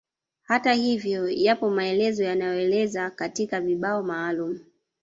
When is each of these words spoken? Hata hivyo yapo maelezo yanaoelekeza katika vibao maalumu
Hata 0.43 0.73
hivyo 0.73 1.29
yapo 1.29 1.69
maelezo 1.69 2.23
yanaoelekeza 2.23 3.09
katika 3.09 3.61
vibao 3.61 4.03
maalumu 4.03 4.59